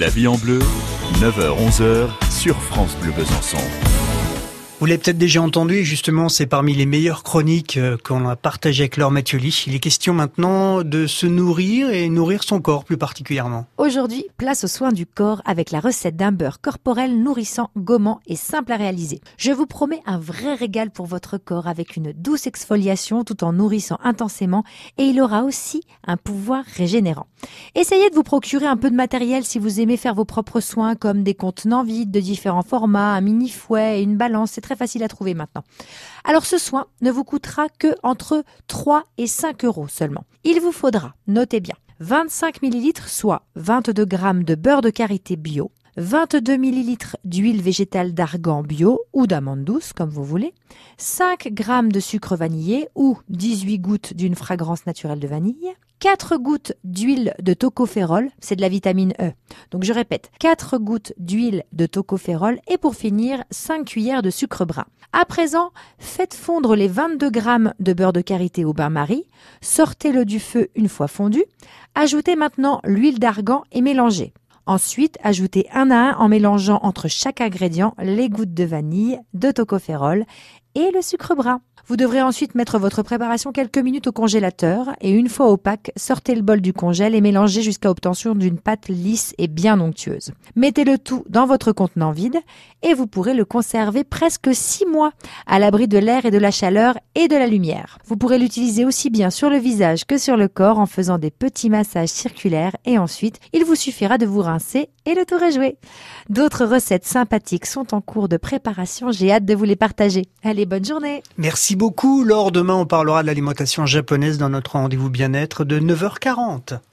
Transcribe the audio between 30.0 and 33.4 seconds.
vos propres soins comme des contenants vides de différents formats, un